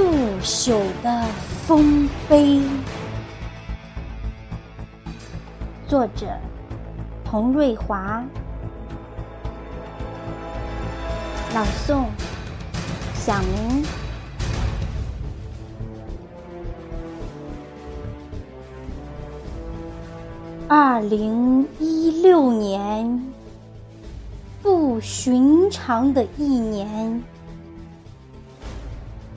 [0.00, 0.06] 不
[0.42, 1.26] 朽的
[1.66, 2.62] 丰碑。
[5.86, 6.26] 作者：
[7.22, 8.24] 童瑞华，
[11.52, 12.04] 朗诵：
[13.14, 13.84] 响明。
[20.66, 23.22] 二零一六年，
[24.62, 27.22] 不寻常的一年。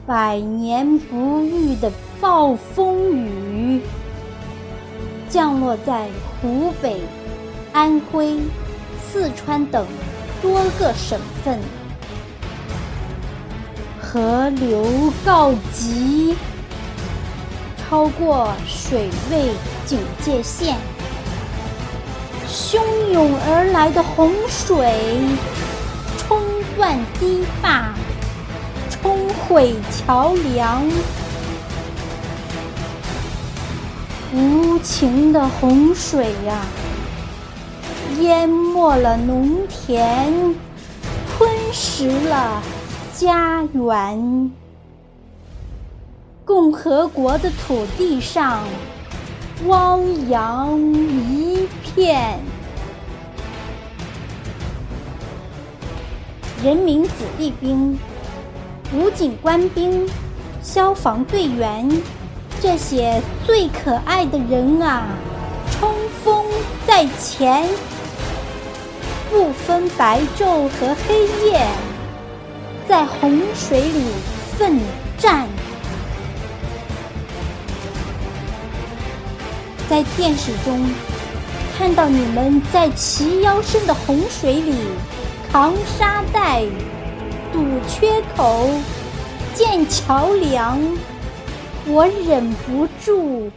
[0.06, 1.90] 百年不遇的
[2.20, 3.80] 暴风雨，
[5.30, 6.08] 降落在
[6.42, 7.00] 湖北、
[7.72, 8.38] 安徽、
[9.02, 9.88] 四川等
[10.42, 11.58] 多个省份，
[14.02, 14.86] 河流
[15.24, 16.36] 告急，
[17.78, 19.52] 超过水位
[19.86, 20.76] 警戒线，
[22.46, 22.76] 汹
[23.14, 24.94] 涌而来的洪水
[26.18, 26.42] 冲
[26.76, 27.94] 断堤坝。
[29.48, 30.84] 毁桥梁，
[34.34, 36.66] 无情的洪水呀，
[38.20, 40.56] 淹没了农田，
[41.28, 42.62] 吞噬了
[43.14, 44.52] 家园。
[46.46, 48.64] 共和国的土地上，
[49.68, 52.40] 汪洋一片，
[56.64, 57.98] 人民子弟兵。
[58.96, 60.08] 武警官兵、
[60.62, 61.90] 消防队员，
[62.62, 65.08] 这些最可爱的人啊，
[65.72, 65.90] 冲
[66.24, 66.46] 锋
[66.86, 67.68] 在前，
[69.32, 71.68] 不分白昼和黑夜，
[72.88, 74.04] 在洪水里
[74.58, 74.78] 奋
[75.18, 75.48] 战。
[79.90, 80.88] 在电视中
[81.76, 84.76] 看到你们在齐腰深的洪水里
[85.52, 86.64] 扛沙袋。
[87.54, 88.68] 堵缺口，
[89.54, 90.82] 建桥梁，
[91.86, 93.52] 我忍不住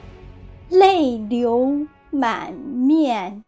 [0.69, 3.43] 泪流满面。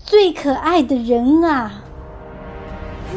[0.00, 1.84] 最可爱的人啊，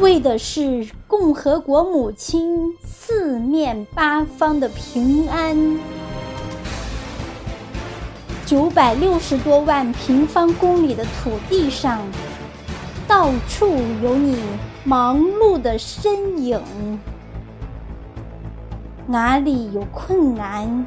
[0.00, 5.80] 为的是共和国母亲四面八方的平安。
[8.46, 12.00] 九百六十多万平方公里的土地上，
[13.08, 13.66] 到处
[14.00, 14.38] 有你。
[14.86, 16.60] 忙碌的身影，
[19.08, 20.86] 哪里有困难，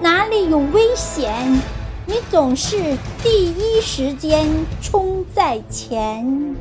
[0.00, 1.32] 哪里有危险，
[2.06, 2.76] 你总是
[3.22, 4.48] 第一时间
[4.82, 6.56] 冲在前，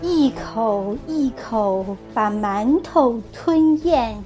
[0.00, 4.16] 一口一口把馒头吞咽，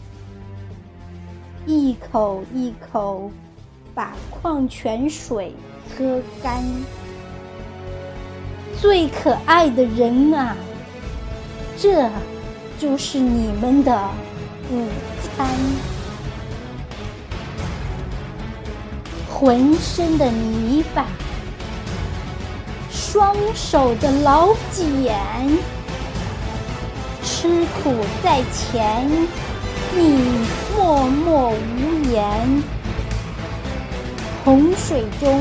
[1.64, 3.30] 一口一口
[3.94, 5.54] 把矿泉水
[5.88, 6.62] 喝干。
[8.80, 10.56] 最可爱的人啊，
[11.78, 12.08] 这
[12.78, 14.08] 就是你们的
[14.70, 14.86] 午
[15.36, 15.48] 餐。
[19.28, 21.06] 浑身的泥巴，
[22.90, 25.16] 双手的老茧，
[27.22, 29.10] 吃苦在前，
[29.96, 30.46] 你
[30.76, 32.62] 默默无言。
[34.44, 35.40] 洪水中。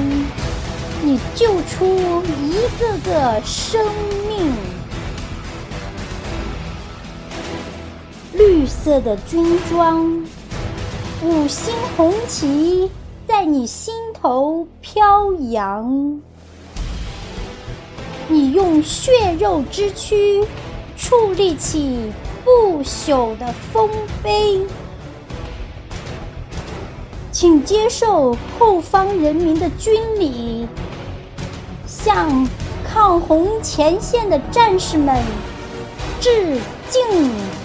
[1.04, 3.84] 你救出一个个生
[4.28, 4.54] 命，
[8.34, 10.24] 绿色的军装，
[11.24, 12.92] 五星红旗
[13.28, 16.22] 在你心头飘扬。
[18.28, 20.46] 你用血肉之躯
[20.96, 22.12] 矗立起
[22.46, 23.90] 不朽的丰
[24.22, 24.62] 碑，
[27.32, 30.68] 请接受后方人民的军礼。
[32.04, 32.48] 向
[32.84, 35.16] 抗洪前线的战士们
[36.20, 36.58] 致
[36.90, 37.61] 敬。